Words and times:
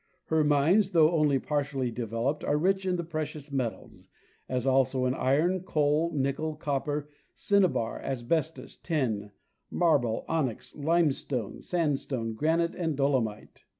Her 0.29 0.43
mines, 0.43 0.89
though 0.93 1.11
only 1.11 1.37
partially 1.37 1.91
developed, 1.91 2.43
are 2.43 2.57
rich 2.57 2.87
in 2.87 2.95
the 2.95 3.03
precious 3.03 3.51
metals, 3.51 4.07
as 4.49 4.65
also 4.65 5.05
in 5.05 5.13
iron, 5.13 5.59
coal, 5.61 6.11
nickel, 6.15 6.55
copper, 6.55 7.07
cinnabar, 7.35 7.99
asbestos, 8.01 8.75
tin, 8.75 9.29
marble, 9.69 10.25
onyx, 10.27 10.75
limestone, 10.75 11.61
sandstone, 11.61 12.33
granite, 12.33 12.73
and 12.73 12.95
dolomite. 12.97 13.65